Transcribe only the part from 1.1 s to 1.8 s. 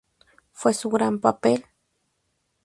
papel.